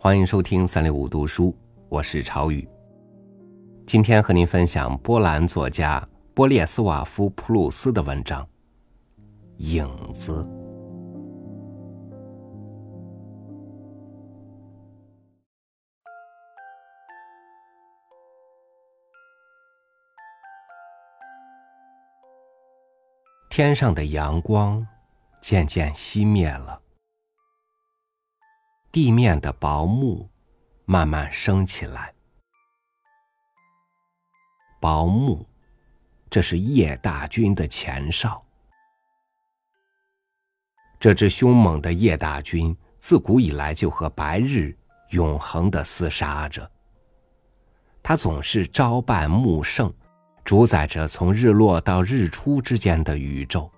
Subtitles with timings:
[0.00, 1.52] 欢迎收听三六五读书，
[1.88, 2.66] 我是朝宇。
[3.84, 8.44] 今天和您分享波兰作家波列斯瓦夫·普鲁斯的文章
[9.56, 10.44] 《影子》。
[23.50, 24.86] 天上的阳光
[25.40, 26.80] 渐渐熄灭了。
[28.90, 30.28] 地面的薄幕
[30.84, 32.12] 慢慢升起来。
[34.80, 35.46] 薄幕，
[36.30, 38.42] 这是叶大军的前哨。
[41.00, 44.76] 这支凶猛的叶大军自古以来就和白日
[45.10, 46.68] 永恒的厮杀着。
[48.02, 49.92] 他总是朝半暮盛，
[50.44, 53.70] 主宰着从日落到日出之间的宇宙。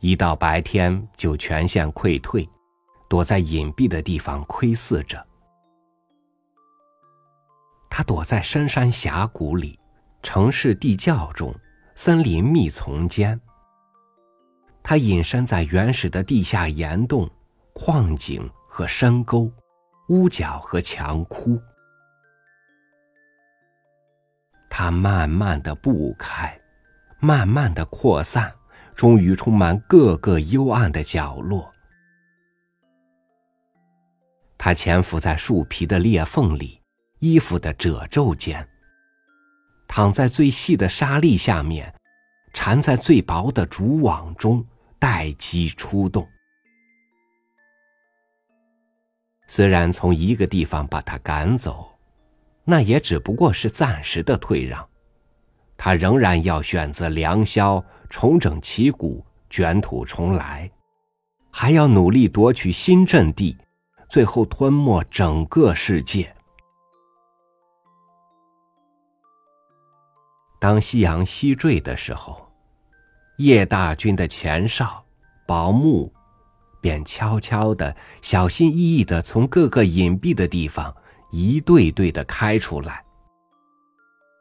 [0.00, 2.48] 一到白天就全线溃退。
[3.08, 5.26] 躲在隐蔽的地方窥视着，
[7.88, 9.78] 他躲在深山峡谷里、
[10.22, 11.54] 城市地窖中、
[11.94, 13.40] 森林密丛间。
[14.82, 17.28] 他隐身在原始的地下岩洞、
[17.72, 19.50] 矿井和深沟、
[20.08, 21.60] 屋角和墙窟。
[24.70, 26.58] 他慢慢的布开，
[27.20, 28.54] 慢慢的扩散，
[28.94, 31.72] 终于充满各个幽暗的角落。
[34.58, 36.80] 他潜伏在树皮的裂缝里，
[37.20, 38.68] 衣服的褶皱间，
[39.86, 41.94] 躺在最细的沙砾下面，
[42.52, 44.66] 缠在最薄的竹网中，
[44.98, 46.28] 待机出动。
[49.46, 51.88] 虽然从一个地方把他赶走，
[52.64, 54.86] 那也只不过是暂时的退让，
[55.76, 60.68] 他仍然要选择良宵，重整旗鼓，卷土重来，
[61.52, 63.56] 还要努力夺取新阵地。
[64.08, 66.34] 最后吞没整个世界。
[70.58, 72.50] 当夕阳西坠的时候，
[73.36, 75.04] 叶大军的前哨
[75.46, 76.12] 薄暮
[76.80, 80.94] 便悄悄的、小心翼翼的从各个隐蔽的地方
[81.30, 83.04] 一队队的开出来，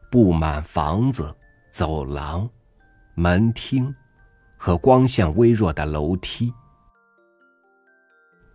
[0.10, 1.36] 布满房子、
[1.72, 2.50] 走廊、
[3.14, 3.94] 门厅
[4.58, 6.52] 和光线微弱的楼梯。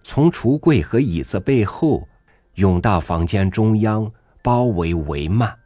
[0.02, 2.06] 从橱柜和椅子背后
[2.54, 5.56] 涌到房间中央，包围帷幔；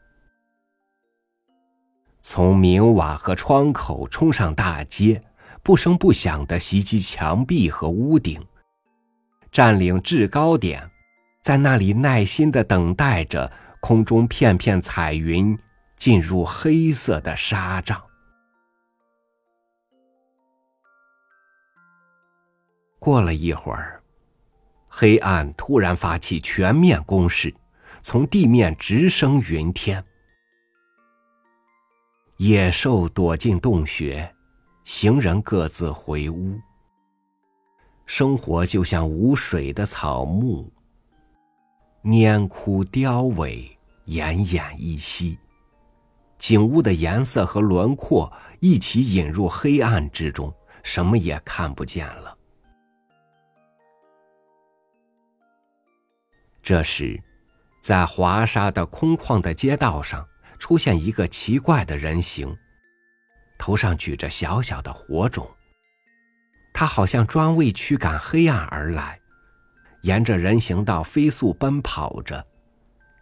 [2.20, 5.22] 从明瓦和窗口冲上大街，
[5.62, 8.46] 不声不响的袭击墙壁和屋顶，
[9.50, 10.88] 占领制高点，
[11.42, 15.58] 在那里耐心的等待着空中片片彩云
[15.96, 18.00] 进入黑色的纱帐。
[22.98, 23.95] 过了一会儿。
[24.98, 27.54] 黑暗突然发起全面攻势，
[28.00, 30.02] 从地面直升云天。
[32.38, 34.34] 野兽躲进洞穴，
[34.84, 36.58] 行人各自回屋。
[38.06, 40.72] 生活就像无水的草木，
[42.02, 43.68] 蔫枯凋萎，
[44.06, 45.38] 奄奄一息。
[46.38, 50.50] 景物的颜色和轮廓一起引入黑暗之中，
[50.82, 52.35] 什么也看不见了。
[56.66, 57.22] 这时，
[57.80, 60.26] 在华沙的空旷的街道上，
[60.58, 62.58] 出现一个奇怪的人形，
[63.56, 65.48] 头上举着小小的火种。
[66.74, 69.20] 他好像专为驱赶黑暗而来，
[70.02, 72.44] 沿着人行道飞速奔跑着，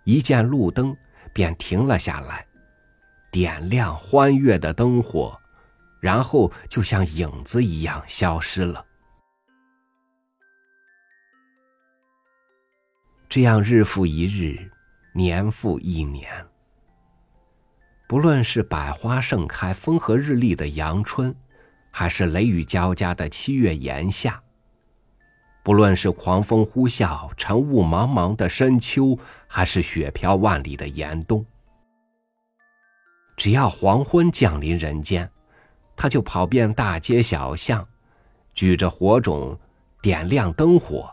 [0.04, 0.96] 一见路灯
[1.34, 2.46] 便停了下来，
[3.30, 5.38] 点亮欢悦的灯火，
[6.00, 8.82] 然后就像影子一样消失了。
[13.34, 14.70] 这样日复一日，
[15.12, 16.30] 年复一年。
[18.06, 21.34] 不论是百花盛开、风和日丽的阳春，
[21.90, 24.34] 还是雷雨交加的七月炎夏；
[25.64, 29.18] 不论是狂风呼啸、晨雾茫茫的深秋，
[29.48, 31.44] 还是雪飘万里的严冬，
[33.36, 35.28] 只要黄昏降临人间，
[35.96, 37.84] 他就跑遍大街小巷，
[38.52, 39.58] 举着火种，
[40.00, 41.12] 点亮灯火。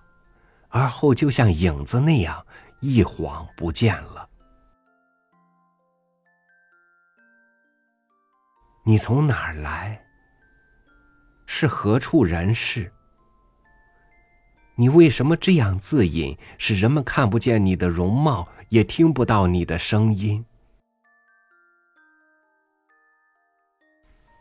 [0.71, 2.45] 而后就像影子那样
[2.79, 4.27] 一晃不见了。
[8.83, 10.03] 你从哪儿来？
[11.45, 12.91] 是何处人士？
[14.75, 20.43] 你为什么这样自隐，使人们看不见你的容貌，也听不到你的声音？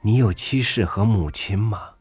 [0.02, 1.96] 你有妻室和母亲吗？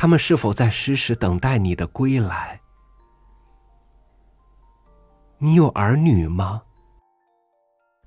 [0.00, 2.62] 他们是否在时时等待你的归来？
[5.36, 6.62] 你有儿女吗？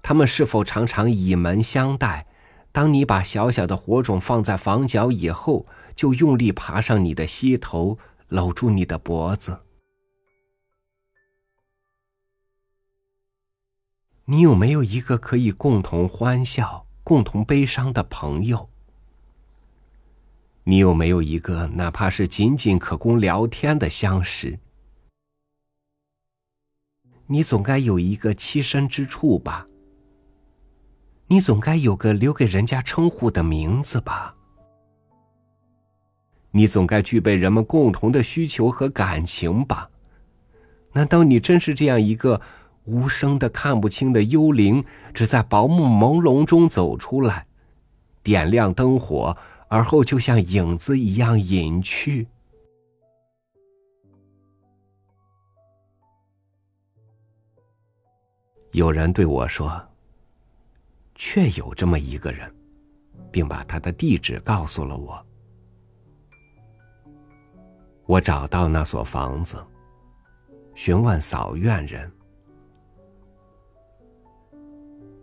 [0.02, 2.26] 他们是否常常倚门相待？
[2.72, 9.60] 当你把小小的火种放在房角以后，就用力爬上你的膝头，搂住你的脖子。
[14.26, 18.73] 你有没有一个可以共同欢笑、共同悲伤的朋友？
[20.66, 24.58] 你有没有一个哪怕是仅仅可供聊天的相识？
[27.28, 29.68] 你总该有一个栖身之处吧？
[31.28, 34.36] 你总该有个留给人家称呼的名字吧？
[36.52, 39.90] 你总该具备人们共同的需求和感情吧？
[40.94, 42.40] 难道你真是这样一个
[42.86, 47.48] 无声的、看不清的幽灵，只在薄暮朦胧中走出来，
[48.22, 49.36] 点亮灯火，
[49.74, 52.28] 而后就像影子一样隐去？
[58.74, 59.84] 有人对我说。
[61.16, 62.54] 确有这么一个人，
[63.32, 65.26] 并把他的地址告诉了我。
[68.06, 69.58] 我找到那所房子，
[70.76, 72.12] 询问扫院人：“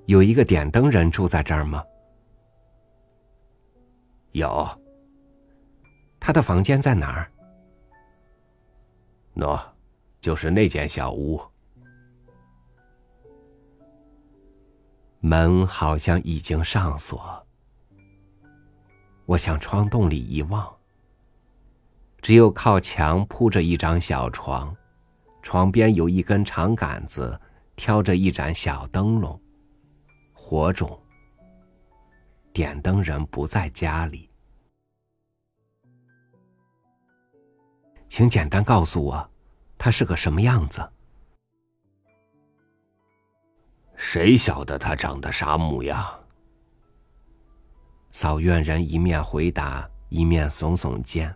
[0.06, 1.84] 有一个点灯人住在这儿吗
[4.32, 4.66] ？”“有。
[6.20, 7.30] ”“他的房间在哪儿
[9.36, 9.60] ？”“喏，
[10.20, 11.40] 就是那间小屋。”
[15.20, 17.46] 门好像已经上锁。
[19.26, 20.68] 我向窗洞里一望，
[22.20, 24.74] 只有靠墙铺着一张小床，
[25.42, 27.38] 床边有一根长杆子，
[27.76, 29.40] 挑着一盏小灯笼，
[30.32, 30.98] 火种。
[32.52, 34.28] 点灯人不在家里，
[38.08, 39.30] 请简单告诉我，
[39.78, 40.86] 他是个什么样子？
[43.96, 46.04] 谁晓得他长得啥模样？
[48.10, 51.32] 扫院人一面回答，一面耸耸肩。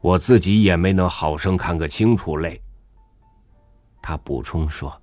[0.00, 2.62] 我自己也没能好生看个清楚嘞。
[4.00, 4.98] 他补充说：“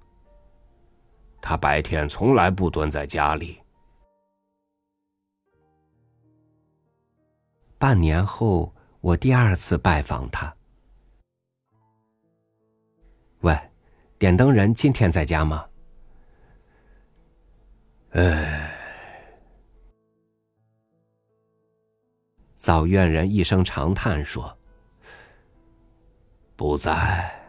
[1.40, 3.60] 他白天从来不蹲在家里。”
[7.86, 10.52] 半年后，我第二次拜访他。
[13.42, 13.56] 喂。
[14.18, 15.70] 点灯人今天在家吗？
[18.14, 18.72] 哎，
[22.56, 24.58] 扫院人一声长叹说
[26.58, 27.40] ：“不在，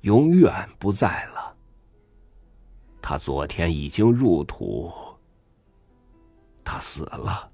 [0.00, 1.56] 永远不在了。
[3.00, 4.92] 他昨天已经入土，
[6.64, 7.48] 他死了。”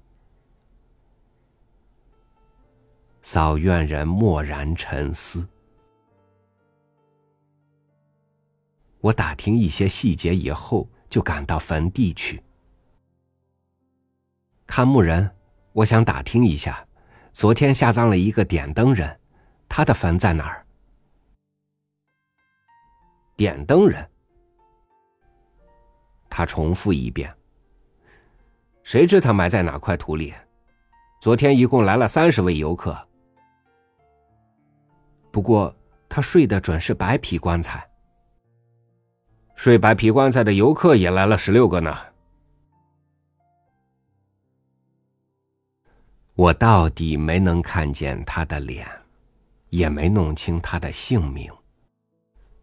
[3.31, 5.47] 扫院人默然沉思。
[9.01, 12.41] 我打听一些细节以后，就赶到坟地去。
[14.65, 15.29] 看墓人，
[15.73, 16.83] 我想打听一下，
[17.31, 19.19] 昨天下葬了一个点灯人，
[19.67, 20.65] 他的坟在哪儿？
[23.35, 24.09] 点灯人，
[26.31, 27.31] 他重复一遍。
[28.81, 30.33] 谁知他埋在哪块土里？
[31.21, 33.07] 昨天一共来了三十位游客，
[35.31, 35.75] 不过
[36.07, 37.87] 他睡的准是白皮棺材。
[39.55, 41.95] 睡白皮棺材的游客也来了十六个呢。
[46.35, 48.87] 我到底没能看见他的脸，
[49.69, 51.51] 也没弄清他的姓名，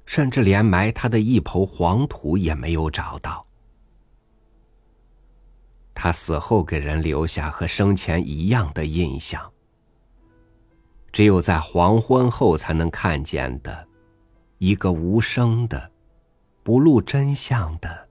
[0.07, 3.45] 甚至连埋他的一抔黄土也没有找到。
[5.93, 9.53] 他死后给人留下和生前一样的印象，
[11.17, 13.89] 只有在黄昏后才能看见的，
[14.59, 15.91] 一个无声的。
[16.63, 18.07] 不露真相的，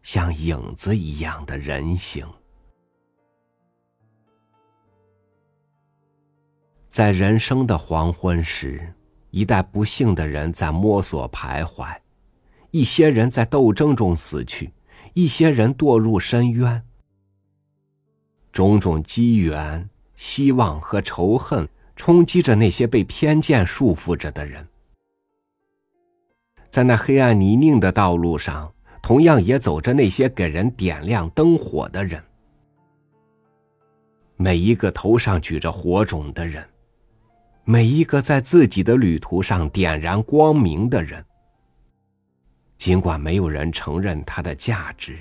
[0.00, 2.26] 像影子一样的人形，
[6.88, 8.94] 在人生的黄昏时，
[9.30, 11.94] 一代不幸的人在摸索徘徊，
[12.70, 14.72] 一些人在斗争中死去，
[15.12, 16.82] 一些人堕入深渊。
[18.52, 24.66] 种种机缘、希望和仇恨冲击着那些被偏见束缚着的人。
[26.68, 28.70] 在那黑暗泥泞的道路上，
[29.00, 32.22] 同样也走着那些给人点亮灯火的人。
[34.36, 36.68] 每一个头上举着火种的人，
[37.64, 41.24] 每一个在自己的旅途上点燃光明的人。
[42.76, 45.16] 尽管没有人承认他的价值，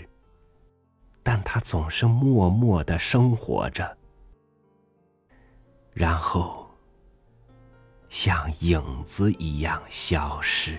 [1.22, 3.97] 但他总是默默的生活着，
[5.98, 6.70] 然后
[8.08, 10.78] 像影子一样消失。